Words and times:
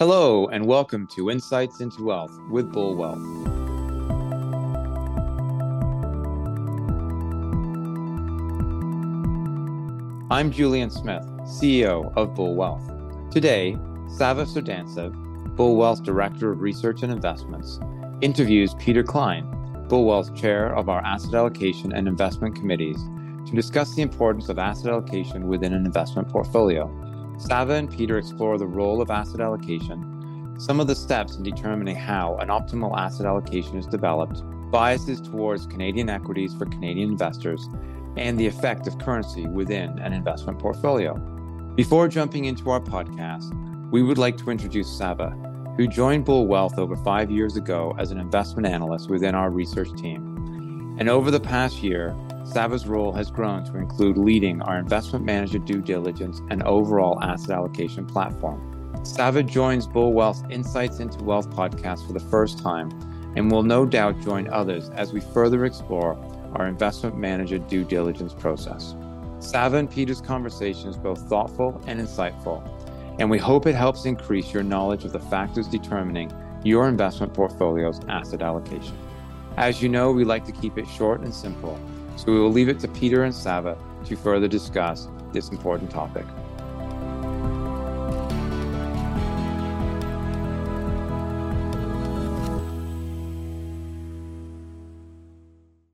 Hello, 0.00 0.48
and 0.48 0.66
welcome 0.66 1.06
to 1.14 1.30
Insights 1.30 1.80
into 1.80 2.02
Wealth 2.02 2.36
with 2.50 2.72
Bull 2.72 2.96
Wealth. 2.96 3.22
I'm 10.32 10.50
Julian 10.50 10.90
Smith, 10.90 11.22
CEO 11.42 12.12
of 12.16 12.34
Bull 12.34 12.56
Wealth. 12.56 12.82
Today, 13.30 13.78
Savva 14.08 14.46
Cherdantsev, 14.46 15.14
Bull 15.54 15.76
Wealth 15.76 16.02
Director 16.02 16.50
of 16.50 16.60
Research 16.60 17.04
and 17.04 17.12
Investments, 17.12 17.78
interviews 18.20 18.74
Peter 18.80 19.04
Klein, 19.04 19.46
Bull 19.86 20.06
Wealth's 20.06 20.36
Chair 20.40 20.74
of 20.74 20.88
our 20.88 21.04
Asset 21.04 21.34
Allocation 21.34 21.92
and 21.92 22.08
Investment 22.08 22.56
Committees, 22.56 22.98
to 23.46 23.52
discuss 23.54 23.94
the 23.94 24.02
importance 24.02 24.48
of 24.48 24.58
asset 24.58 24.90
allocation 24.90 25.46
within 25.46 25.72
an 25.72 25.86
investment 25.86 26.28
portfolio 26.28 26.90
Savva 27.38 27.74
and 27.74 27.90
Peter 27.90 28.18
explore 28.18 28.58
the 28.58 28.66
role 28.66 29.02
of 29.02 29.10
asset 29.10 29.40
allocation, 29.40 30.54
some 30.58 30.78
of 30.80 30.86
the 30.86 30.94
steps 30.94 31.36
in 31.36 31.42
determining 31.42 31.96
how 31.96 32.36
an 32.36 32.48
optimal 32.48 32.96
asset 32.96 33.26
allocation 33.26 33.76
is 33.76 33.86
developed, 33.86 34.42
biases 34.70 35.20
towards 35.20 35.66
Canadian 35.66 36.08
equities 36.08 36.54
for 36.54 36.66
Canadian 36.66 37.10
investors, 37.10 37.68
and 38.16 38.38
the 38.38 38.46
effect 38.46 38.86
of 38.86 38.98
currency 38.98 39.46
within 39.46 39.98
an 39.98 40.12
investment 40.12 40.58
portfolio. 40.58 41.14
Before 41.74 42.06
jumping 42.06 42.44
into 42.44 42.70
our 42.70 42.80
podcast, 42.80 43.52
we 43.90 44.02
would 44.02 44.18
like 44.18 44.36
to 44.38 44.50
introduce 44.50 44.88
Savva, 44.88 45.36
who 45.76 45.88
joined 45.88 46.24
Bull 46.24 46.46
Wealth 46.46 46.78
over 46.78 46.96
five 46.96 47.30
years 47.30 47.56
ago 47.56 47.94
as 47.98 48.12
an 48.12 48.18
investment 48.18 48.66
analyst 48.66 49.10
within 49.10 49.34
our 49.34 49.50
research 49.50 49.92
team. 50.00 50.96
And 51.00 51.08
over 51.08 51.32
the 51.32 51.40
past 51.40 51.82
year, 51.82 52.16
Savva's 52.44 52.86
role 52.86 53.12
has 53.12 53.30
grown 53.30 53.64
to 53.64 53.78
include 53.78 54.18
leading 54.18 54.60
our 54.62 54.78
investment 54.78 55.24
manager 55.24 55.58
due 55.58 55.80
diligence 55.80 56.42
and 56.50 56.62
overall 56.64 57.18
asset 57.22 57.50
allocation 57.50 58.04
platform. 58.04 58.92
Savva 59.02 59.42
joins 59.42 59.86
Bull 59.86 60.12
Wealth's 60.12 60.42
Insights 60.50 61.00
into 61.00 61.24
Wealth 61.24 61.48
podcast 61.50 62.06
for 62.06 62.12
the 62.12 62.20
first 62.20 62.58
time 62.58 62.90
and 63.34 63.50
will 63.50 63.62
no 63.62 63.86
doubt 63.86 64.20
join 64.20 64.46
others 64.48 64.90
as 64.90 65.12
we 65.12 65.20
further 65.20 65.64
explore 65.64 66.16
our 66.54 66.66
investment 66.66 67.16
manager 67.16 67.58
due 67.58 67.82
diligence 67.82 68.34
process. 68.34 68.94
Savva 69.40 69.78
and 69.78 69.90
Peter's 69.90 70.20
conversation 70.20 70.90
is 70.90 70.98
both 70.98 71.20
thoughtful 71.28 71.82
and 71.86 71.98
insightful, 71.98 72.62
and 73.18 73.30
we 73.30 73.38
hope 73.38 73.66
it 73.66 73.74
helps 73.74 74.04
increase 74.04 74.52
your 74.52 74.62
knowledge 74.62 75.04
of 75.04 75.12
the 75.12 75.18
factors 75.18 75.66
determining 75.66 76.30
your 76.62 76.88
investment 76.88 77.32
portfolio's 77.32 78.00
asset 78.08 78.42
allocation. 78.42 78.96
As 79.56 79.82
you 79.82 79.88
know, 79.88 80.12
we 80.12 80.24
like 80.24 80.44
to 80.44 80.52
keep 80.52 80.78
it 80.78 80.86
short 80.86 81.22
and 81.22 81.32
simple 81.32 81.78
so 82.16 82.32
we 82.32 82.38
will 82.38 82.52
leave 82.52 82.68
it 82.68 82.78
to 82.80 82.88
Peter 82.88 83.24
and 83.24 83.34
Savva 83.34 83.76
to 84.06 84.16
further 84.16 84.48
discuss 84.48 85.08
this 85.32 85.48
important 85.50 85.90
topic. 85.90 86.24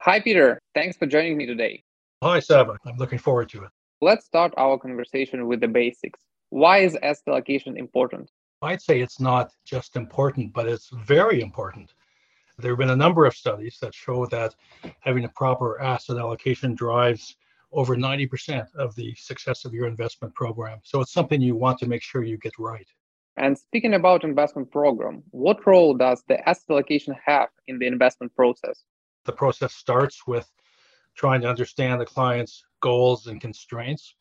Hi, 0.03 0.19
Peter. 0.19 0.59
Thanks 0.75 0.97
for 0.97 1.07
joining 1.07 1.37
me 1.37 1.47
today. 1.47 1.85
Hi, 2.23 2.39
Savva. 2.39 2.79
I'm 2.87 2.97
looking 2.97 3.19
forward 3.19 3.49
to 3.51 3.65
it. 3.65 3.71
Let's 4.01 4.25
start 4.25 4.53
our 4.57 4.79
conversation 4.79 5.47
with 5.47 5.61
the 5.61 5.69
basics. 5.69 6.21
Why 6.49 6.79
is 6.79 6.97
asset 7.03 7.29
allocation 7.29 7.77
important? 7.77 8.31
I'd 8.62 8.83
say 8.83 9.01
it's 9.01 9.21
not 9.21 9.53
just 9.65 9.97
important, 9.97 10.53
but 10.53 10.67
it's 10.67 10.91
very 11.07 11.41
important. 11.41 11.95
There 12.61 12.72
have 12.72 12.78
been 12.78 12.91
a 12.91 12.97
number 12.97 13.25
of 13.25 13.34
studies 13.34 13.78
that 13.80 13.94
show 13.94 14.27
that 14.27 14.55
having 15.00 15.25
a 15.25 15.28
proper 15.30 15.80
asset 15.80 16.19
allocation 16.19 16.75
drives 16.75 17.36
over 17.72 17.97
90% 17.97 18.66
of 18.75 18.94
the 18.97 19.14
success 19.14 19.64
of 19.64 19.72
your 19.72 19.86
investment 19.86 20.34
program. 20.34 20.81
So 20.83 21.00
it's 21.00 21.12
something 21.12 21.41
you 21.41 21.56
want 21.56 21.78
to 21.78 21.86
make 21.86 22.03
sure 22.03 22.22
you 22.22 22.36
get 22.36 22.58
right. 22.58 22.86
And 23.36 23.56
speaking 23.56 23.94
about 23.94 24.25
investment 24.25 24.70
program, 24.70 25.22
what 25.31 25.66
role 25.66 25.94
does 25.94 26.22
the 26.28 26.47
asset 26.48 26.64
allocation 26.70 27.14
have 27.25 27.48
in 27.69 27.78
the 27.78 27.86
investment 27.86 28.34
process? 28.34 28.84
The 29.25 29.33
process 29.33 29.72
starts 29.72 30.27
with 30.27 30.50
trying 31.16 31.41
to 31.42 31.48
understand 31.48 32.00
the 32.00 32.06
client's 32.06 32.65
goals 32.81 33.28
and 33.28 33.41
constraints, 33.41 34.15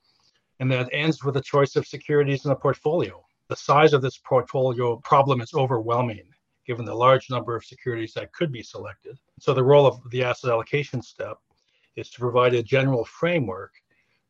and 0.59 0.71
that 0.71 0.89
ends 0.91 1.23
with 1.23 1.37
a 1.37 1.41
choice 1.41 1.75
of 1.75 1.87
securities 1.87 2.45
in 2.45 2.49
the 2.49 2.55
portfolio. 2.55 3.25
The 3.47 3.55
size 3.55 3.93
of 3.93 4.01
this 4.01 4.17
portfolio 4.17 4.97
problem 4.97 5.41
is 5.41 5.53
overwhelming 5.53 6.29
given 6.69 6.85
the 6.85 6.93
large 6.93 7.31
number 7.31 7.55
of 7.55 7.65
securities 7.65 8.13
that 8.13 8.31
could 8.31 8.51
be 8.51 8.61
selected. 8.61 9.17
So 9.39 9.55
the 9.55 9.63
role 9.63 9.87
of 9.87 10.07
the 10.11 10.23
asset 10.23 10.51
allocation 10.51 11.01
step 11.01 11.37
is 11.95 12.11
to 12.11 12.19
provide 12.19 12.53
a 12.53 12.61
general 12.61 13.05
framework 13.05 13.73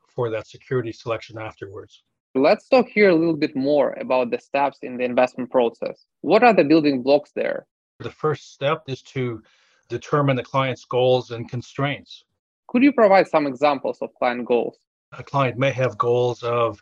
for 0.08 0.30
that 0.30 0.48
security 0.48 0.94
selection 0.94 1.38
afterwards. 1.38 2.02
Let's 2.36 2.70
talk 2.70 2.88
here 2.88 3.10
a 3.10 3.16
little 3.22 3.36
bit 3.36 3.58
more 3.58 3.92
about 4.00 4.32
the 4.32 4.40
steps 4.40 4.78
in 4.84 4.96
the 4.96 5.04
investment 5.04 5.52
process. 5.52 6.06
What 6.22 6.42
are 6.46 6.54
the 6.54 6.64
building 6.64 7.04
blocks 7.04 7.32
there? 7.36 7.68
The 8.00 8.10
first 8.10 8.54
step 8.54 8.84
is 8.88 9.02
to 9.16 9.44
determine 9.90 10.38
the 10.38 10.50
client's 10.54 10.86
goals 10.86 11.32
and 11.32 11.50
constraints. 11.50 12.24
Could 12.70 12.84
you 12.84 12.94
provide 12.94 13.28
some 13.28 13.48
examples 13.48 13.98
of 14.02 14.14
client 14.14 14.46
goals? 14.46 14.78
A 15.12 15.24
client 15.24 15.58
may 15.58 15.72
have 15.72 15.98
goals 15.98 16.42
of 16.44 16.82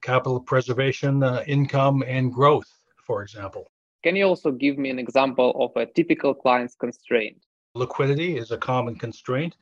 capital 0.00 0.40
preservation, 0.40 1.22
uh, 1.22 1.44
income, 1.46 2.02
and 2.06 2.32
growth, 2.32 2.70
for 3.04 3.20
example. 3.22 3.66
Can 4.06 4.14
you 4.14 4.22
also 4.22 4.52
give 4.52 4.78
me 4.78 4.88
an 4.90 5.00
example 5.00 5.50
of 5.58 5.72
a 5.74 5.84
typical 5.84 6.32
client's 6.32 6.76
constraint? 6.76 7.38
Liquidity 7.74 8.38
is 8.38 8.52
a 8.52 8.56
common 8.56 8.94
constraint. 8.94 9.56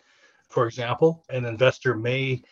For 0.50 0.66
example, 0.66 1.24
an 1.30 1.46
investor 1.46 1.94
may 1.94 2.42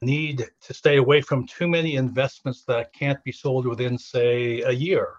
need 0.00 0.46
to 0.60 0.72
stay 0.72 0.98
away 0.98 1.22
from 1.22 1.48
too 1.48 1.66
many 1.66 1.96
investments 1.96 2.62
that 2.66 2.92
can't 2.92 3.20
be 3.24 3.32
sold 3.32 3.66
within, 3.66 3.98
say, 3.98 4.60
a 4.60 4.70
year. 4.70 5.14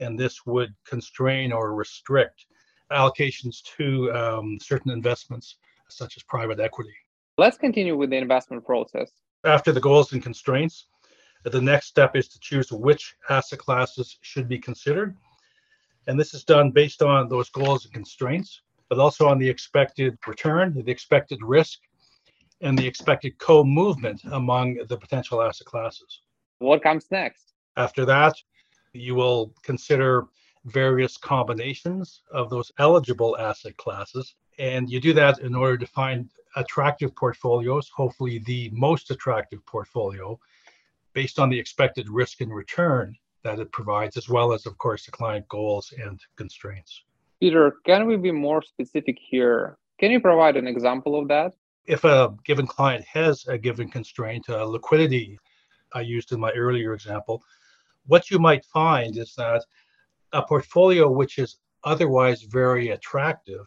And 0.00 0.18
this 0.18 0.46
would 0.46 0.74
constrain 0.86 1.52
or 1.52 1.74
restrict 1.74 2.46
allocations 2.90 3.62
to 3.76 4.10
um, 4.14 4.58
certain 4.62 4.90
investments, 4.90 5.56
such 5.90 6.16
as 6.16 6.22
private 6.22 6.60
equity. 6.60 6.96
Let's 7.36 7.58
continue 7.58 7.94
with 7.94 8.08
the 8.08 8.16
investment 8.16 8.64
process. 8.64 9.10
After 9.44 9.72
the 9.72 9.82
goals 9.82 10.14
and 10.14 10.22
constraints, 10.22 10.86
the 11.44 11.60
next 11.60 11.88
step 11.88 12.16
is 12.16 12.26
to 12.28 12.40
choose 12.40 12.72
which 12.72 13.16
asset 13.28 13.58
classes 13.58 14.16
should 14.22 14.48
be 14.48 14.58
considered 14.58 15.14
and 16.08 16.18
this 16.18 16.32
is 16.32 16.42
done 16.42 16.70
based 16.70 17.02
on 17.02 17.28
those 17.28 17.50
goals 17.50 17.84
and 17.84 17.92
constraints, 17.92 18.62
but 18.88 18.98
also 18.98 19.28
on 19.28 19.38
the 19.38 19.48
expected 19.48 20.18
return, 20.26 20.72
the 20.74 20.90
expected 20.90 21.38
risk, 21.42 21.78
and 22.62 22.76
the 22.76 22.86
expected 22.86 23.38
co 23.38 23.62
movement 23.62 24.22
among 24.32 24.78
the 24.88 24.96
potential 24.96 25.42
asset 25.42 25.66
classes. 25.66 26.22
What 26.60 26.82
comes 26.82 27.06
next? 27.10 27.52
After 27.76 28.06
that, 28.06 28.34
you 28.94 29.14
will 29.14 29.52
consider 29.62 30.24
various 30.64 31.18
combinations 31.18 32.22
of 32.32 32.48
those 32.48 32.72
eligible 32.78 33.36
asset 33.38 33.76
classes. 33.76 34.34
And 34.58 34.90
you 34.90 35.00
do 35.00 35.12
that 35.12 35.38
in 35.40 35.54
order 35.54 35.76
to 35.76 35.86
find 35.86 36.30
attractive 36.56 37.14
portfolios, 37.14 37.88
hopefully 37.94 38.38
the 38.46 38.70
most 38.72 39.10
attractive 39.10 39.64
portfolio, 39.66 40.40
based 41.12 41.38
on 41.38 41.50
the 41.50 41.58
expected 41.58 42.08
risk 42.08 42.40
and 42.40 42.52
return 42.52 43.14
that 43.44 43.58
it 43.60 43.70
provides, 43.72 44.16
as 44.16 44.28
well 44.28 44.52
as, 44.52 44.66
of 44.66 44.76
course, 44.78 45.06
the 45.06 45.12
client 45.12 45.46
goals 45.48 45.92
and 46.04 46.20
constraints. 46.36 47.02
Peter, 47.40 47.74
can 47.86 48.06
we 48.06 48.16
be 48.16 48.32
more 48.32 48.62
specific 48.62 49.16
here? 49.20 49.78
Can 50.00 50.10
you 50.10 50.20
provide 50.20 50.56
an 50.56 50.66
example 50.66 51.18
of 51.18 51.28
that? 51.28 51.52
If 51.86 52.04
a 52.04 52.34
given 52.44 52.66
client 52.66 53.04
has 53.04 53.46
a 53.46 53.56
given 53.56 53.88
constraint, 53.88 54.48
uh, 54.48 54.64
liquidity, 54.64 55.38
I 55.94 56.00
used 56.00 56.32
in 56.32 56.40
my 56.40 56.50
earlier 56.52 56.92
example, 56.92 57.42
what 58.06 58.30
you 58.30 58.38
might 58.38 58.64
find 58.64 59.16
is 59.16 59.34
that 59.36 59.64
a 60.32 60.42
portfolio 60.42 61.10
which 61.10 61.38
is 61.38 61.58
otherwise 61.84 62.42
very 62.42 62.90
attractive 62.90 63.64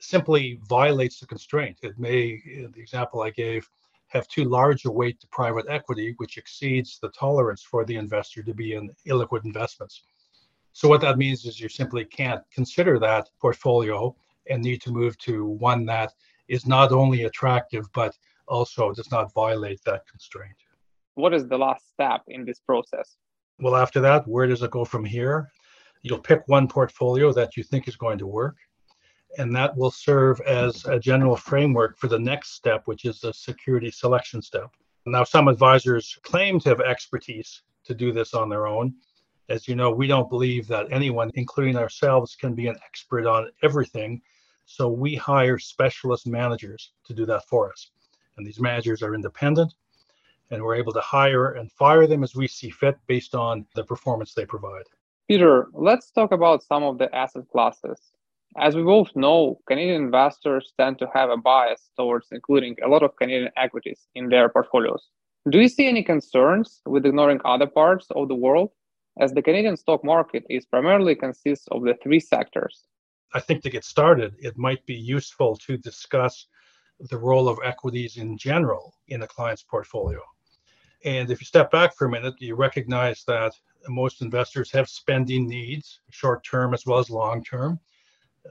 simply 0.00 0.58
violates 0.68 1.20
the 1.20 1.26
constraint. 1.26 1.78
It 1.82 1.98
may, 1.98 2.40
the 2.74 2.80
example 2.80 3.22
I 3.22 3.30
gave, 3.30 3.68
have 4.08 4.28
too 4.28 4.44
large 4.44 4.84
a 4.84 4.90
weight 4.90 5.20
to 5.20 5.26
private 5.28 5.66
equity, 5.68 6.14
which 6.18 6.38
exceeds 6.38 6.98
the 7.00 7.08
tolerance 7.10 7.62
for 7.62 7.84
the 7.84 7.96
investor 7.96 8.42
to 8.42 8.54
be 8.54 8.74
in 8.74 8.90
illiquid 9.06 9.44
investments. 9.44 10.02
So 10.72 10.88
what 10.88 11.00
that 11.00 11.18
means 11.18 11.44
is 11.44 11.60
you 11.60 11.68
simply 11.68 12.04
can't 12.04 12.42
consider 12.52 12.98
that 12.98 13.28
portfolio 13.40 14.14
and 14.48 14.62
need 14.62 14.80
to 14.82 14.92
move 14.92 15.18
to 15.18 15.46
one 15.46 15.86
that 15.86 16.12
is 16.48 16.66
not 16.66 16.92
only 16.92 17.24
attractive 17.24 17.86
but 17.92 18.14
also 18.46 18.92
does 18.92 19.10
not 19.10 19.32
violate 19.34 19.80
that 19.84 20.06
constraint. 20.06 20.54
What 21.14 21.34
is 21.34 21.48
the 21.48 21.58
last 21.58 21.88
step 21.88 22.22
in 22.28 22.44
this 22.44 22.60
process? 22.60 23.16
Well, 23.58 23.74
after 23.74 24.00
that, 24.00 24.28
where 24.28 24.46
does 24.46 24.62
it 24.62 24.70
go 24.70 24.84
from 24.84 25.04
here? 25.04 25.50
You'll 26.02 26.20
pick 26.20 26.42
one 26.46 26.68
portfolio 26.68 27.32
that 27.32 27.56
you 27.56 27.62
think 27.62 27.88
is 27.88 27.96
going 27.96 28.18
to 28.18 28.26
work 28.26 28.56
and 29.38 29.54
that 29.54 29.76
will 29.76 29.90
serve 29.90 30.40
as 30.40 30.84
a 30.86 30.98
general 30.98 31.36
framework 31.36 31.98
for 31.98 32.08
the 32.08 32.18
next 32.18 32.54
step, 32.54 32.82
which 32.86 33.04
is 33.04 33.20
the 33.20 33.32
security 33.32 33.90
selection 33.90 34.40
step. 34.40 34.70
Now, 35.04 35.24
some 35.24 35.48
advisors 35.48 36.18
claim 36.22 36.58
to 36.60 36.70
have 36.70 36.80
expertise 36.80 37.62
to 37.84 37.94
do 37.94 38.12
this 38.12 38.34
on 38.34 38.48
their 38.48 38.66
own. 38.66 38.94
As 39.48 39.68
you 39.68 39.76
know, 39.76 39.92
we 39.92 40.08
don't 40.08 40.28
believe 40.28 40.66
that 40.68 40.90
anyone, 40.90 41.30
including 41.34 41.76
ourselves, 41.76 42.34
can 42.34 42.54
be 42.54 42.66
an 42.66 42.76
expert 42.84 43.26
on 43.26 43.50
everything. 43.62 44.20
So 44.64 44.88
we 44.88 45.14
hire 45.14 45.58
specialist 45.58 46.26
managers 46.26 46.90
to 47.04 47.14
do 47.14 47.24
that 47.26 47.44
for 47.44 47.70
us. 47.70 47.90
And 48.36 48.46
these 48.46 48.58
managers 48.58 49.02
are 49.02 49.14
independent, 49.14 49.74
and 50.50 50.62
we're 50.62 50.74
able 50.74 50.92
to 50.92 51.00
hire 51.00 51.52
and 51.52 51.70
fire 51.70 52.06
them 52.08 52.24
as 52.24 52.34
we 52.34 52.48
see 52.48 52.70
fit 52.70 52.98
based 53.06 53.34
on 53.36 53.64
the 53.76 53.84
performance 53.84 54.34
they 54.34 54.44
provide. 54.44 54.84
Peter, 55.28 55.68
let's 55.72 56.10
talk 56.10 56.32
about 56.32 56.62
some 56.62 56.82
of 56.82 56.98
the 56.98 57.14
asset 57.14 57.48
classes. 57.50 58.00
As 58.58 58.74
we 58.74 58.82
both 58.82 59.14
know, 59.14 59.60
Canadian 59.68 60.02
investors 60.02 60.72
tend 60.78 60.98
to 61.00 61.08
have 61.12 61.28
a 61.28 61.36
bias 61.36 61.90
towards 61.94 62.28
including 62.32 62.74
a 62.82 62.88
lot 62.88 63.02
of 63.02 63.14
Canadian 63.16 63.50
equities 63.56 64.08
in 64.14 64.30
their 64.30 64.48
portfolios. 64.48 65.10
Do 65.50 65.60
you 65.60 65.68
see 65.68 65.86
any 65.86 66.02
concerns 66.02 66.80
with 66.86 67.04
ignoring 67.04 67.40
other 67.44 67.66
parts 67.66 68.06
of 68.16 68.28
the 68.28 68.34
world? 68.34 68.70
As 69.20 69.32
the 69.32 69.42
Canadian 69.42 69.76
stock 69.76 70.02
market 70.04 70.44
is 70.48 70.64
primarily 70.64 71.14
consists 71.14 71.68
of 71.68 71.82
the 71.82 71.94
three 72.02 72.20
sectors. 72.20 72.86
I 73.34 73.40
think 73.40 73.62
to 73.62 73.70
get 73.70 73.84
started, 73.84 74.34
it 74.38 74.56
might 74.56 74.84
be 74.86 74.94
useful 74.94 75.56
to 75.66 75.76
discuss 75.76 76.46
the 76.98 77.18
role 77.18 77.48
of 77.48 77.58
equities 77.62 78.16
in 78.16 78.38
general 78.38 78.94
in 79.08 79.22
a 79.22 79.26
client's 79.26 79.62
portfolio. 79.62 80.20
And 81.04 81.30
if 81.30 81.40
you 81.40 81.46
step 81.46 81.70
back 81.70 81.94
for 81.94 82.06
a 82.06 82.10
minute, 82.10 82.34
you 82.38 82.54
recognize 82.54 83.22
that 83.24 83.52
most 83.88 84.22
investors 84.22 84.70
have 84.72 84.88
spending 84.88 85.46
needs, 85.46 86.00
short 86.10 86.42
term 86.42 86.72
as 86.72 86.86
well 86.86 86.98
as 86.98 87.10
long 87.10 87.44
term. 87.44 87.78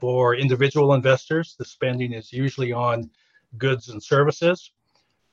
For 0.00 0.34
individual 0.34 0.94
investors, 0.94 1.56
the 1.58 1.64
spending 1.64 2.12
is 2.12 2.32
usually 2.32 2.72
on 2.72 3.10
goods 3.58 3.88
and 3.88 4.02
services. 4.02 4.72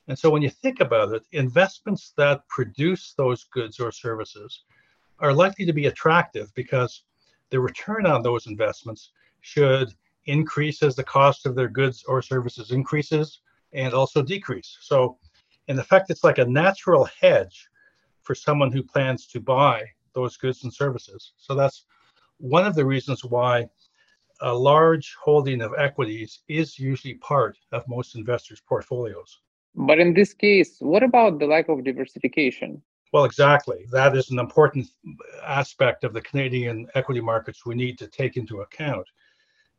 And 0.08 0.18
so 0.18 0.30
when 0.30 0.42
you 0.42 0.50
think 0.50 0.80
about 0.80 1.12
it, 1.12 1.22
investments 1.32 2.12
that 2.16 2.46
produce 2.48 3.14
those 3.16 3.44
goods 3.44 3.80
or 3.80 3.90
services 3.90 4.64
are 5.18 5.32
likely 5.32 5.64
to 5.66 5.72
be 5.72 5.86
attractive 5.86 6.52
because 6.54 7.04
the 7.50 7.60
return 7.60 8.06
on 8.06 8.22
those 8.22 8.46
investments 8.46 9.12
should 9.40 9.92
increase 10.26 10.82
as 10.82 10.96
the 10.96 11.04
cost 11.04 11.46
of 11.46 11.54
their 11.54 11.68
goods 11.68 12.04
or 12.04 12.22
services 12.22 12.70
increases 12.70 13.40
and 13.72 13.92
also 13.92 14.22
decrease. 14.22 14.78
So, 14.80 15.18
in 15.68 15.78
effect, 15.78 16.10
it's 16.10 16.24
like 16.24 16.38
a 16.38 16.44
natural 16.44 17.08
hedge 17.20 17.68
for 18.22 18.34
someone 18.34 18.72
who 18.72 18.82
plans 18.82 19.26
to 19.28 19.40
buy 19.40 19.84
those 20.14 20.36
goods 20.36 20.64
and 20.64 20.72
services. 20.72 21.32
So, 21.36 21.54
that's 21.54 21.86
one 22.38 22.66
of 22.66 22.74
the 22.74 22.84
reasons 22.84 23.24
why 23.24 23.66
a 24.44 24.52
large 24.52 25.16
holding 25.18 25.62
of 25.62 25.72
equities 25.78 26.40
is 26.48 26.78
usually 26.78 27.14
part 27.14 27.56
of 27.72 27.88
most 27.88 28.14
investors' 28.14 28.60
portfolios. 28.68 29.40
But 29.74 29.98
in 29.98 30.12
this 30.12 30.34
case, 30.34 30.76
what 30.80 31.02
about 31.02 31.38
the 31.38 31.46
lack 31.46 31.70
of 31.70 31.82
diversification? 31.82 32.82
Well, 33.10 33.24
exactly. 33.24 33.86
That 33.90 34.14
is 34.14 34.30
an 34.30 34.38
important 34.38 34.86
aspect 35.42 36.04
of 36.04 36.12
the 36.12 36.20
Canadian 36.20 36.86
equity 36.94 37.22
markets 37.22 37.64
we 37.64 37.74
need 37.74 37.98
to 37.98 38.06
take 38.06 38.36
into 38.36 38.60
account 38.60 39.06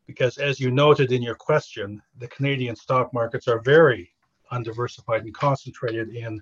because 0.07 0.39
as 0.39 0.59
you 0.59 0.71
noted 0.71 1.11
in 1.11 1.21
your 1.21 1.35
question, 1.35 2.01
the 2.17 2.27
Canadian 2.27 2.75
stock 2.75 3.13
markets 3.13 3.47
are 3.47 3.61
very 3.61 4.11
undiversified 4.51 5.25
and 5.25 5.33
concentrated 5.33 6.09
in 6.15 6.41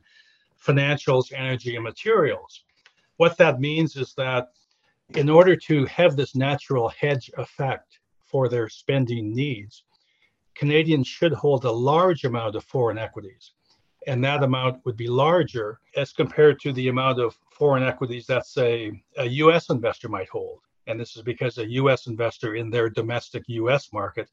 financials, 0.66 1.34
energy, 1.34 1.76
and 1.76 1.84
materials. 1.84 2.64
What 3.18 3.38
that 3.38 3.60
means 3.60 3.98
is 3.98 4.14
that 4.16 4.48
in 5.16 5.30
order 5.30 5.58
to 5.58 5.86
have 5.88 6.16
this 6.16 6.36
natural 6.36 6.88
hedge 6.90 7.30
effect 7.38 8.00
for 8.34 8.50
their 8.50 8.68
spending 8.68 9.32
needs, 9.32 9.84
Canadians 10.56 11.08
should 11.08 11.34
hold 11.34 11.66
a 11.66 11.72
large 11.72 12.24
amount 12.24 12.56
of 12.56 12.64
foreign 12.64 12.98
equities. 12.98 13.52
And 14.08 14.24
that 14.24 14.42
amount 14.42 14.84
would 14.86 14.98
be 14.98 15.08
larger 15.08 15.80
as 15.96 16.12
compared 16.12 16.60
to 16.62 16.74
the 16.74 16.88
amount 16.88 17.20
of 17.20 17.38
foreign 17.52 17.84
equities 17.84 18.26
that, 18.26 18.48
say, 18.48 19.04
a 19.18 19.28
US 19.44 19.70
investor 19.70 20.10
might 20.10 20.30
hold. 20.30 20.62
And 20.88 21.00
this 21.00 21.16
is 21.16 21.22
because 21.22 21.60
a 21.60 21.72
US 21.82 22.08
investor 22.08 22.56
in 22.56 22.72
their 22.72 22.90
domestic 22.90 23.44
US 23.48 23.94
market 23.94 24.32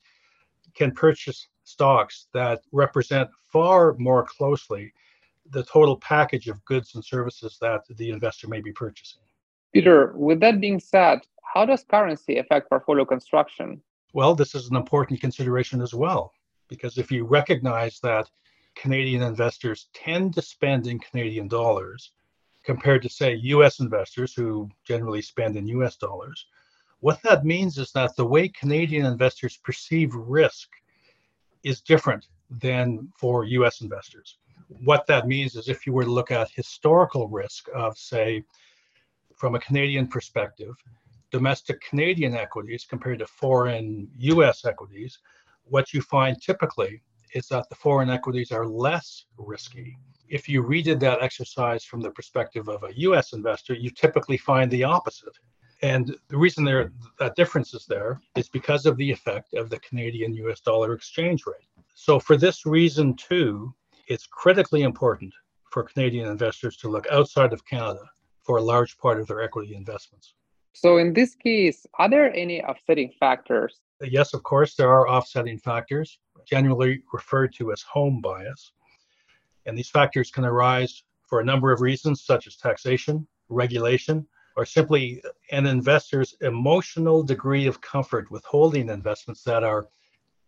can 0.74 0.92
purchase 0.92 1.48
stocks 1.64 2.28
that 2.32 2.62
represent 2.72 3.28
far 3.52 3.94
more 3.98 4.24
closely 4.24 4.94
the 5.50 5.64
total 5.64 5.98
package 5.98 6.48
of 6.48 6.64
goods 6.64 6.94
and 6.94 7.04
services 7.04 7.58
that 7.60 7.82
the 7.96 8.08
investor 8.08 8.48
may 8.48 8.62
be 8.62 8.72
purchasing. 8.72 9.20
Peter, 9.74 10.14
with 10.16 10.40
that 10.40 10.58
being 10.58 10.80
said, 10.80 11.18
how 11.52 11.64
does 11.64 11.84
currency 11.84 12.38
affect 12.38 12.68
portfolio 12.68 13.04
construction? 13.04 13.82
Well, 14.12 14.34
this 14.34 14.54
is 14.54 14.68
an 14.68 14.76
important 14.76 15.20
consideration 15.20 15.80
as 15.80 15.94
well, 15.94 16.32
because 16.68 16.98
if 16.98 17.12
you 17.12 17.24
recognize 17.24 18.00
that 18.00 18.30
Canadian 18.74 19.22
investors 19.22 19.88
tend 19.94 20.34
to 20.34 20.42
spend 20.42 20.86
in 20.86 20.98
Canadian 20.98 21.48
dollars, 21.48 22.12
compared 22.62 23.02
to, 23.02 23.08
say, 23.08 23.34
US 23.34 23.80
investors 23.80 24.34
who 24.34 24.68
generally 24.84 25.22
spend 25.22 25.56
in 25.56 25.66
US 25.68 25.96
dollars. 25.96 26.46
What 27.00 27.22
that 27.22 27.44
means 27.44 27.78
is 27.78 27.92
that 27.92 28.14
the 28.16 28.26
way 28.26 28.48
Canadian 28.48 29.06
investors 29.06 29.56
perceive 29.56 30.14
risk 30.14 30.68
is 31.62 31.80
different 31.80 32.26
than 32.50 33.10
for 33.18 33.44
US 33.44 33.80
investors. 33.80 34.38
What 34.68 35.06
that 35.06 35.26
means 35.26 35.56
is 35.56 35.68
if 35.68 35.86
you 35.86 35.92
were 35.92 36.04
to 36.04 36.10
look 36.10 36.30
at 36.30 36.50
historical 36.50 37.28
risk 37.28 37.68
of, 37.74 37.96
say, 37.96 38.44
from 39.34 39.54
a 39.54 39.60
Canadian 39.60 40.06
perspective, 40.06 40.74
domestic 41.30 41.80
Canadian 41.80 42.34
equities 42.34 42.84
compared 42.88 43.20
to 43.20 43.26
foreign 43.26 44.08
US 44.18 44.64
equities, 44.64 45.18
what 45.64 45.92
you 45.92 46.02
find 46.02 46.40
typically 46.40 47.02
is 47.34 47.46
that 47.48 47.68
the 47.68 47.76
foreign 47.76 48.10
equities 48.10 48.50
are 48.50 48.66
less 48.66 49.24
risky 49.38 49.96
if 50.30 50.48
you 50.48 50.62
redid 50.62 51.00
that 51.00 51.20
exercise 51.22 51.84
from 51.84 52.00
the 52.00 52.10
perspective 52.10 52.68
of 52.68 52.84
a 52.84 52.96
US 52.98 53.32
investor, 53.32 53.74
you 53.74 53.90
typically 53.90 54.36
find 54.36 54.70
the 54.70 54.84
opposite. 54.84 55.36
And 55.82 56.16
the 56.28 56.38
reason 56.38 56.64
there 56.64 56.92
that 57.18 57.34
difference 57.34 57.74
is 57.74 57.84
there 57.86 58.20
is 58.36 58.48
because 58.48 58.86
of 58.86 58.96
the 58.96 59.10
effect 59.10 59.54
of 59.54 59.70
the 59.70 59.80
Canadian 59.80 60.32
US 60.34 60.60
dollar 60.60 60.92
exchange 60.92 61.44
rate. 61.46 61.66
So 61.94 62.20
for 62.20 62.36
this 62.36 62.64
reason 62.64 63.14
too, 63.16 63.74
it's 64.06 64.26
critically 64.26 64.82
important 64.82 65.34
for 65.70 65.82
Canadian 65.82 66.28
investors 66.28 66.76
to 66.78 66.88
look 66.88 67.06
outside 67.10 67.52
of 67.52 67.66
Canada 67.66 68.04
for 68.44 68.58
a 68.58 68.62
large 68.62 68.96
part 68.98 69.20
of 69.20 69.26
their 69.26 69.42
equity 69.42 69.74
investments. 69.74 70.34
So 70.72 70.98
in 70.98 71.12
this 71.12 71.34
case, 71.34 71.86
are 71.98 72.08
there 72.08 72.32
any 72.34 72.62
offsetting 72.62 73.12
factors? 73.18 73.80
Yes, 74.02 74.34
of 74.34 74.42
course, 74.42 74.74
there 74.76 74.90
are 74.90 75.08
offsetting 75.08 75.58
factors, 75.58 76.18
generally 76.46 77.02
referred 77.12 77.54
to 77.54 77.72
as 77.72 77.82
home 77.82 78.20
bias. 78.20 78.72
And 79.66 79.76
these 79.76 79.90
factors 79.90 80.30
can 80.30 80.44
arise 80.44 81.02
for 81.28 81.40
a 81.40 81.44
number 81.44 81.70
of 81.70 81.80
reasons, 81.80 82.24
such 82.24 82.46
as 82.46 82.56
taxation, 82.56 83.26
regulation, 83.48 84.26
or 84.56 84.64
simply 84.64 85.22
an 85.50 85.66
investor's 85.66 86.34
emotional 86.40 87.22
degree 87.22 87.66
of 87.66 87.80
comfort 87.80 88.30
with 88.30 88.44
holding 88.44 88.88
investments 88.88 89.42
that 89.44 89.62
are 89.62 89.88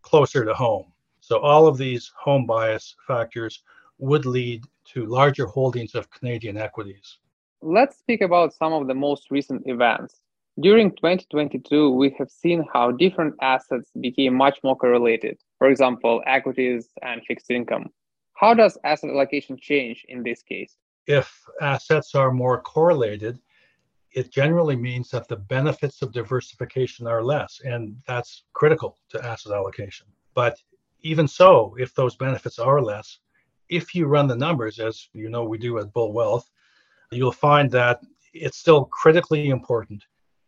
closer 0.03 0.45
to 0.45 0.55
home. 0.55 0.93
So, 1.21 1.39
all 1.39 1.67
of 1.67 1.79
these 1.79 2.11
home 2.19 2.47
bias 2.47 2.97
factors 3.07 3.63
would 3.99 4.27
lead 4.27 4.65
to 4.87 5.07
larger 5.07 5.47
holdings 5.47 5.95
of 5.95 6.11
Canadian 6.11 6.57
equities. 6.57 7.19
Let's 7.65 7.97
speak 7.97 8.23
about 8.23 8.53
some 8.53 8.73
of 8.73 8.89
the 8.89 8.95
most 8.95 9.31
recent 9.31 9.63
events. 9.67 10.21
During 10.61 10.91
2022, 10.91 11.91
we 11.91 12.13
have 12.19 12.29
seen 12.29 12.67
how 12.73 12.91
different 12.91 13.37
assets 13.41 13.89
became 14.01 14.35
much 14.35 14.59
more 14.65 14.75
correlated. 14.75 15.39
For 15.59 15.69
example, 15.69 16.25
equities 16.27 16.89
and 17.03 17.23
fixed 17.25 17.53
income. 17.53 17.91
How 18.35 18.53
does 18.53 18.77
asset 18.83 19.11
allocation 19.11 19.57
change 19.57 20.05
in 20.09 20.25
this 20.25 20.43
case? 20.43 20.77
If 21.07 21.33
assets 21.61 22.17
are 22.17 22.33
more 22.33 22.61
correlated, 22.61 23.39
it 24.11 24.33
generally 24.33 24.75
means 24.75 25.11
that 25.11 25.29
the 25.29 25.37
benefits 25.37 26.03
of 26.03 26.11
diversification 26.11 27.07
are 27.07 27.23
less, 27.23 27.61
and 27.65 27.97
that's 28.09 28.43
critical 28.55 28.99
to 29.11 29.25
asset 29.25 29.53
allocation. 29.53 30.09
But 30.35 30.57
even 31.03 31.29
so, 31.29 31.77
if 31.79 31.95
those 31.95 32.17
benefits 32.17 32.59
are 32.59 32.83
less, 32.83 33.21
if 33.69 33.95
you 33.95 34.07
run 34.07 34.27
the 34.27 34.37
numbers, 34.37 34.81
as 34.81 35.09
you 35.13 35.29
know 35.29 35.45
we 35.45 35.59
do 35.59 35.79
at 35.79 35.93
Bull 35.93 36.13
Wealth, 36.13 36.51
you'll 37.13 37.33
find 37.33 37.71
that 37.71 38.01
it's 38.33 38.59
still 38.59 38.85
critically 38.87 39.49
important 39.51 40.05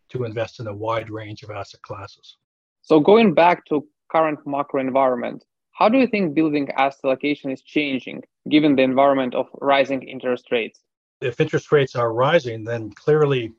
to 0.09 0.23
invest 0.23 0.59
in 0.59 0.67
a 0.67 0.73
wide 0.73 1.09
range 1.09 1.43
of 1.43 1.51
asset 1.51 1.81
classes. 1.81 2.37
So 2.81 2.99
going 2.99 3.33
back 3.33 3.65
to 3.65 3.87
current 4.11 4.39
macro 4.45 4.81
environment, 4.81 5.43
how 5.71 5.89
do 5.89 5.97
you 5.97 6.07
think 6.07 6.33
building 6.33 6.69
asset 6.77 7.01
allocation 7.03 7.51
is 7.51 7.61
changing 7.61 8.23
given 8.49 8.75
the 8.75 8.83
environment 8.83 9.35
of 9.35 9.47
rising 9.61 10.03
interest 10.03 10.51
rates? 10.51 10.79
If 11.21 11.39
interest 11.39 11.71
rates 11.71 11.95
are 11.95 12.13
rising, 12.13 12.63
then 12.63 12.91
clearly 12.91 13.51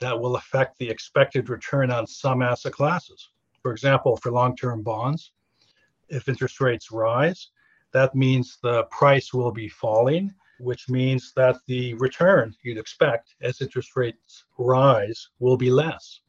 that 0.00 0.18
will 0.18 0.36
affect 0.36 0.78
the 0.78 0.90
expected 0.90 1.48
return 1.48 1.90
on 1.90 2.06
some 2.06 2.42
asset 2.42 2.72
classes. 2.72 3.30
For 3.62 3.72
example, 3.72 4.16
for 4.16 4.30
long 4.30 4.56
term 4.56 4.82
bonds, 4.82 5.32
if 6.08 6.28
interest 6.28 6.60
rates 6.60 6.90
rise, 6.90 7.48
that 7.92 8.14
means 8.14 8.58
the 8.62 8.84
price 8.84 9.32
will 9.32 9.52
be 9.52 9.68
falling, 9.68 10.34
which 10.60 10.88
means 10.88 11.32
that 11.36 11.56
the 11.66 11.94
return 11.94 12.54
you'd 12.62 12.78
expect 12.78 13.34
as 13.42 13.60
interest 13.60 13.96
rates 13.96 14.44
rise 14.58 15.28
will 15.38 15.56
be 15.56 15.70
less. 15.70 16.20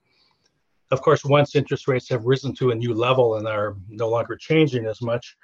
Of 0.91 1.01
course, 1.01 1.25
once 1.25 1.55
interest 1.55 1.88
rates 1.88 2.10
have 2.10 2.25
risen 2.25 2.53
to 2.55 2.72
a 2.72 2.75
new 2.75 2.94
level 2.94 3.36
and 3.36 3.48
are 3.48 3.75
no 3.89 4.10
longer 4.10 4.36
changing 4.36 4.86
as 4.86 5.01
much, 5.01 5.36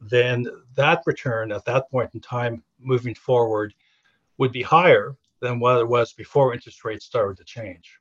then 0.00 0.46
that 0.74 1.02
return 1.06 1.52
at 1.52 1.64
that 1.64 1.90
point 1.90 2.10
in 2.14 2.20
time 2.20 2.62
moving 2.78 3.14
forward 3.14 3.74
would 4.38 4.52
be 4.52 4.62
higher 4.62 5.16
than 5.40 5.60
what 5.60 5.78
it 5.78 5.88
was 5.88 6.12
before 6.12 6.54
interest 6.54 6.84
rates 6.84 7.04
started 7.04 7.36
to 7.36 7.44
change. 7.44 7.98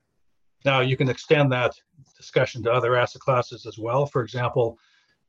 Now, 0.63 0.80
you 0.82 0.98
can 0.98 1.10
extend 1.10 1.51
that 1.51 1.80
discussion 2.18 2.63
to 2.63 2.72
other 2.72 2.96
asset 2.96 3.22
classes 3.22 3.65
as 3.65 3.77
well. 3.77 4.06
For 4.06 4.24
example, 4.24 4.80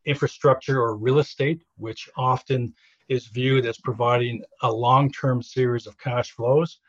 infrastructure 0.05 0.81
or 0.81 0.97
real 0.97 1.19
estate, 1.19 1.63
which 1.77 2.09
often 2.17 2.75
is 3.09 3.27
viewed 3.27 3.67
as 3.67 3.79
providing 3.79 4.43
a 4.63 4.71
long 4.71 5.11
term 5.13 5.43
series 5.43 5.87
of 5.87 5.99
cash 5.99 6.31
flows. 6.33 6.81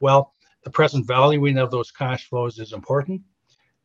Well, 0.00 0.34
The 0.64 0.70
present 0.70 1.06
valuing 1.06 1.56
of 1.58 1.70
those 1.70 1.90
cash 1.90 2.28
flows 2.28 2.58
is 2.58 2.72
important. 2.72 3.22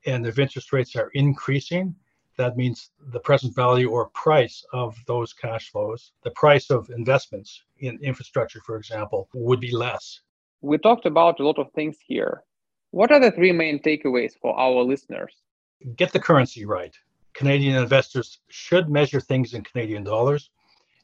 And 0.06 0.28
if 0.28 0.40
interest 0.40 0.74
rates 0.74 0.96
are 0.96 1.10
increasing, 1.14 1.96
that 2.38 2.58
means 2.58 2.92
the 3.14 3.20
present 3.20 3.56
value 3.56 3.90
or 3.90 4.10
price 4.10 4.64
of 4.74 4.96
those 5.08 5.32
cash 5.34 5.72
flows, 5.72 6.12
the 6.24 6.32
price 6.32 6.70
of 6.70 6.90
investments 6.90 7.64
in 7.80 7.98
infrastructure, 8.02 8.60
for 8.66 8.76
example, 8.76 9.30
would 9.34 9.62
be 9.62 9.72
less. 9.72 10.22
We 10.62 10.78
talked 10.78 11.06
about 11.06 11.40
a 11.40 11.46
lot 11.46 11.60
of 11.60 11.72
things 11.72 11.98
here. 12.06 12.44
What 12.92 13.12
are 13.12 13.20
the 13.20 13.32
three 13.32 13.52
main 13.54 13.80
takeaways 13.80 14.34
for 14.42 14.58
our 14.60 14.84
listeners? 14.84 15.34
Get 15.96 16.12
the 16.12 16.20
currency 16.20 16.66
right. 16.66 16.96
Canadian 17.34 17.76
investors 17.82 18.40
should 18.50 18.90
measure 18.90 19.22
things 19.22 19.54
in 19.54 19.64
Canadian 19.64 20.04
dollars. 20.04 20.50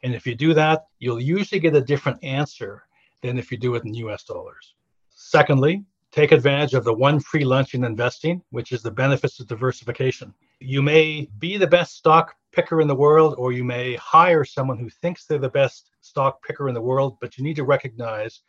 And 0.04 0.16
if 0.16 0.26
you 0.26 0.36
do 0.36 0.54
that, 0.54 0.86
you'll 1.00 1.22
usually 1.22 1.60
get 1.60 1.76
a 1.76 1.82
different 1.82 2.24
answer 2.24 2.84
than 3.22 3.38
if 3.38 3.52
you 3.52 3.58
do 3.58 3.76
it 3.76 3.84
in 3.86 3.94
US 3.94 4.24
dollars. 4.24 4.74
Secondly, 5.10 5.84
take 6.12 6.32
advantage 6.32 6.74
of 6.74 6.84
the 6.84 6.94
one 6.94 7.20
free 7.20 7.46
lunch 7.46 7.74
in 7.74 7.84
investing, 7.84 8.42
which 8.50 8.72
is 8.72 8.82
the 8.82 8.92
benefits 8.92 9.40
of 9.40 9.48
diversification. 9.48 10.34
You 10.60 10.82
may 10.82 11.30
be 11.40 11.58
the 11.58 11.68
best 11.68 11.96
stock 11.96 12.36
picker 12.52 12.82
in 12.82 12.88
the 12.88 12.96
world, 12.96 13.36
or 13.38 13.52
you 13.52 13.64
may 13.64 13.96
hire 13.96 14.44
someone 14.44 14.78
who 14.78 14.90
thinks 14.90 15.26
they're 15.26 15.38
the 15.40 15.50
best 15.50 15.92
stock 16.02 16.44
picker 16.44 16.68
in 16.68 16.74
the 16.74 16.82
world, 16.82 17.18
but 17.22 17.38
you 17.38 17.44
need 17.44 17.56
to 17.56 17.64
recognize 17.64 18.42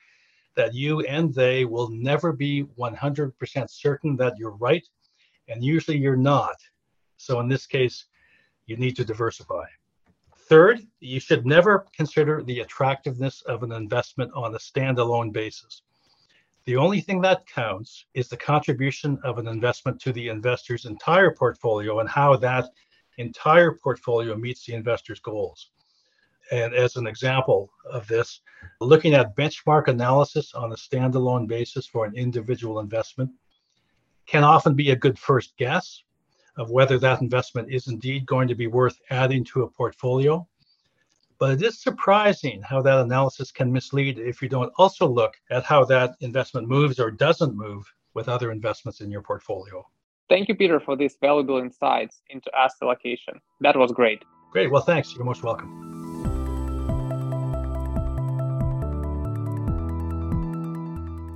that 0.56 0.74
you 0.74 1.00
and 1.00 1.32
they 1.34 1.64
will 1.64 1.88
never 1.90 2.32
be 2.32 2.64
100% 2.78 3.70
certain 3.70 4.16
that 4.16 4.34
you're 4.38 4.56
right, 4.56 4.86
and 5.48 5.64
usually 5.64 5.96
you're 5.96 6.16
not. 6.16 6.56
So 7.16 7.40
in 7.40 7.48
this 7.48 7.66
case, 7.66 8.06
you 8.66 8.76
need 8.76 8.96
to 8.96 9.04
diversify. 9.04 9.64
Third, 10.52 10.86
you 11.00 11.18
should 11.18 11.46
never 11.46 11.86
consider 11.96 12.42
the 12.42 12.60
attractiveness 12.60 13.40
of 13.46 13.62
an 13.62 13.72
investment 13.72 14.30
on 14.34 14.54
a 14.54 14.58
standalone 14.58 15.32
basis. 15.32 15.80
The 16.66 16.76
only 16.76 17.00
thing 17.00 17.22
that 17.22 17.46
counts 17.46 18.04
is 18.12 18.28
the 18.28 18.36
contribution 18.36 19.18
of 19.24 19.38
an 19.38 19.48
investment 19.48 19.98
to 20.02 20.12
the 20.12 20.28
investor's 20.28 20.84
entire 20.84 21.30
portfolio 21.30 22.00
and 22.00 22.08
how 22.10 22.36
that 22.36 22.66
entire 23.16 23.72
portfolio 23.82 24.36
meets 24.36 24.66
the 24.66 24.74
investor's 24.74 25.20
goals. 25.20 25.70
And 26.50 26.74
as 26.74 26.96
an 26.96 27.06
example 27.06 27.70
of 27.90 28.06
this, 28.06 28.42
looking 28.82 29.14
at 29.14 29.34
benchmark 29.34 29.88
analysis 29.88 30.52
on 30.52 30.72
a 30.72 30.76
standalone 30.76 31.46
basis 31.46 31.86
for 31.86 32.04
an 32.04 32.14
individual 32.14 32.80
investment 32.80 33.30
can 34.26 34.44
often 34.44 34.74
be 34.74 34.90
a 34.90 34.96
good 34.96 35.18
first 35.18 35.56
guess, 35.56 36.02
of 36.56 36.70
whether 36.70 36.98
that 36.98 37.20
investment 37.20 37.72
is 37.72 37.88
indeed 37.88 38.26
going 38.26 38.48
to 38.48 38.54
be 38.54 38.66
worth 38.66 38.98
adding 39.10 39.44
to 39.44 39.62
a 39.62 39.70
portfolio. 39.70 40.46
But 41.38 41.52
it 41.52 41.62
is 41.62 41.82
surprising 41.82 42.62
how 42.62 42.82
that 42.82 43.00
analysis 43.00 43.50
can 43.50 43.72
mislead 43.72 44.18
if 44.18 44.42
you 44.42 44.48
don't 44.48 44.72
also 44.76 45.08
look 45.08 45.34
at 45.50 45.64
how 45.64 45.84
that 45.86 46.14
investment 46.20 46.68
moves 46.68 47.00
or 47.00 47.10
doesn't 47.10 47.56
move 47.56 47.84
with 48.14 48.28
other 48.28 48.52
investments 48.52 49.00
in 49.00 49.10
your 49.10 49.22
portfolio. 49.22 49.84
Thank 50.28 50.48
you, 50.48 50.54
Peter, 50.54 50.78
for 50.78 50.96
these 50.96 51.16
valuable 51.20 51.58
insights 51.58 52.22
into 52.30 52.50
asset 52.56 52.82
allocation. 52.82 53.40
That 53.60 53.76
was 53.76 53.90
great. 53.92 54.22
Great. 54.50 54.70
Well, 54.70 54.82
thanks. 54.82 55.14
You're 55.14 55.24
most 55.24 55.42
welcome. 55.42 55.82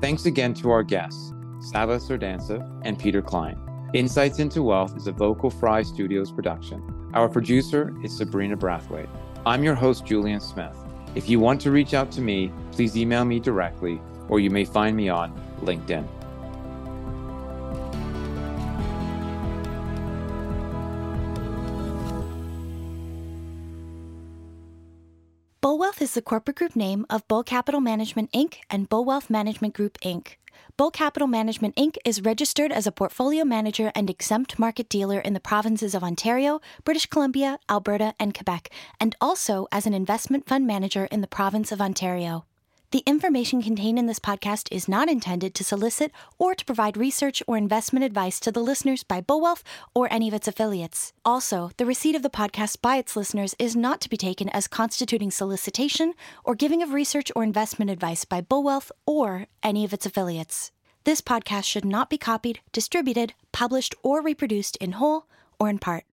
Thanks 0.00 0.26
again 0.26 0.54
to 0.54 0.70
our 0.70 0.82
guests, 0.82 1.32
Savva 1.73 1.99
Cherdantsev 1.99 2.82
and 2.85 2.99
Peter 2.99 3.23
Klein. 3.23 3.65
Insights 3.93 4.40
into 4.40 4.64
Wealth 4.64 4.97
is 4.97 5.07
a 5.07 5.12
Vocal 5.12 5.49
Fry 5.49 5.83
Studios 5.83 6.33
production. 6.33 6.83
Our 7.14 7.28
producer 7.28 7.95
is 8.02 8.16
Sabrina 8.16 8.57
Brathwaite. 8.57 9.09
I'm 9.47 9.62
your 9.62 9.76
host, 9.76 10.05
Julian 10.05 10.40
Smith. 10.40 10.76
If 11.14 11.28
you 11.28 11.38
want 11.38 11.61
to 11.61 11.71
reach 11.71 11.95
out 11.95 12.11
to 12.12 12.21
me, 12.21 12.50
please 12.73 12.97
email 12.97 13.25
me 13.25 13.38
directly, 13.38 14.00
or 14.28 14.40
you 14.40 14.50
may 14.50 14.64
find 14.64 14.97
me 14.97 15.09
on 15.09 15.33
LinkedIn. 15.61 16.05
Bullwealth 25.66 26.00
is 26.00 26.14
the 26.14 26.23
corporate 26.23 26.56
group 26.56 26.76
name 26.76 27.04
of 27.11 27.26
Bull 27.26 27.42
Capital 27.42 27.80
Management 27.80 28.30
Inc. 28.30 28.58
and 28.70 28.88
Bull 28.88 29.04
Wealth 29.04 29.28
Management 29.28 29.75
Group 29.75 29.99
Inc. 29.99 30.37
Bull 30.76 30.92
Capital 30.92 31.26
Management 31.26 31.75
Inc. 31.75 31.96
is 32.04 32.20
registered 32.20 32.70
as 32.70 32.87
a 32.87 32.92
portfolio 32.92 33.44
manager 33.44 33.90
and 33.92 34.08
exempt 34.08 34.61
market 34.61 34.88
dealer 34.88 35.18
in 35.18 35.35
the 35.35 35.40
provinces 35.40 35.92
of 35.92 36.04
Ontario, 36.04 36.61
British 36.85 37.06
Columbia, 37.06 37.58
Alberta, 37.68 38.14
and 38.20 38.32
Quebec, 38.32 38.70
and 39.00 39.16
also 39.20 39.66
as 39.73 39.87
an 39.87 39.92
investment 39.92 40.46
fund 40.46 40.68
manager 40.68 41.06
in 41.06 41.20
the 41.20 41.26
province 41.26 41.73
of 41.73 41.80
Ontario. 41.80 42.44
The 42.93 43.02
information 43.05 43.62
contained 43.62 43.99
in 43.99 44.07
this 44.07 44.21
podcast 44.21 44.69
is 44.71 44.88
not 44.88 45.09
intended 45.09 45.55
to 45.55 45.64
solicit 45.64 46.12
or 46.38 46.55
to 46.55 46.64
provide 46.64 46.97
research 46.97 47.43
or 47.49 47.57
investment 47.57 48.05
advice 48.05 48.38
to 48.40 48.52
the 48.52 48.62
listeners 48.62 49.02
by 49.02 49.21
Bullwealth 49.21 49.62
or 49.93 50.07
any 50.11 50.28
of 50.28 50.35
its 50.35 50.47
affiliates. 50.47 51.12
Also, 51.25 51.71
the 51.78 51.85
receipt 51.85 52.14
of 52.14 52.23
the 52.23 52.31
podcast 52.31 52.81
by 52.81 52.97
its 52.97 53.16
listeners 53.16 53.57
is 53.59 53.75
not 53.75 54.00
to 54.02 54.09
be 54.09 54.16
taken 54.16 54.49
as 54.50 54.69
constituting 54.69 55.33
solicitation 55.33 56.14
or 56.45 56.55
giving 56.55 56.81
of 56.81 56.93
research 56.93 57.33
or 57.35 57.43
investment 57.43 57.90
advice 57.90 58.25
by 58.25 58.40
Bullwealth 58.40 58.93
or 59.05 59.47
any 59.64 59.85
of 59.85 59.93
its 59.93 60.07
affiliates. 60.07 60.71
This 61.02 61.21
podcast 61.21 61.64
should 61.64 61.85
not 61.85 62.09
be 62.09 62.19
copied, 62.19 62.61
distributed, 62.73 63.35
published, 63.50 63.95
or 64.05 64.23
reproduced 64.23 64.76
in 64.76 64.93
whole 64.93 65.26
or 65.59 65.69
in 65.69 65.78
part. 65.78 66.07